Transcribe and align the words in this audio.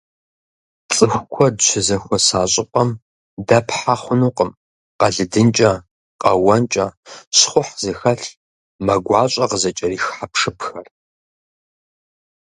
ЦӀыху 0.93 1.25
куэд 1.33 1.55
щызэхуэса 1.67 2.39
щӀыпӀэм 2.51 2.89
дэпхьэ 3.47 3.95
хъунукъым 4.01 4.51
къэлыдынкӀэ, 4.99 5.71
къэуэнкӀэ, 6.21 6.87
щхъухь 7.37 7.73
зыхэлъ, 7.81 8.29
мэ 8.85 8.95
гуащӀэ 9.05 9.45
къызыкӀэрих 9.49 10.05
хьэпшыпхэр. 10.15 10.87